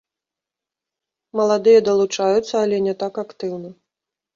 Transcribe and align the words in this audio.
Маладыя 1.41 1.85
далучаюцца, 1.91 2.51
але 2.65 2.85
не 2.91 3.01
так 3.07 3.13
актыўна. 3.29 3.69